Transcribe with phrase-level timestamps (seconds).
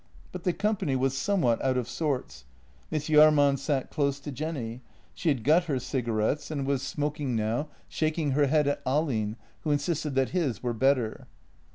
[0.31, 2.45] But the company was somewhat out of sorts.
[2.89, 4.81] Miss Jahrman sat close to Jenny;
[5.13, 8.83] she had got her cigarettes and was smoking 26 JENNY now, shaking her head at
[8.83, 11.27] Ahlin, who insisted that his were better.